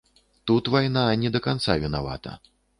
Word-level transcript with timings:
Тут 0.47 0.71
вайна 0.77 1.05
не 1.25 1.33
да 1.37 1.43
канца 1.51 1.79
вінавата. 1.87 2.39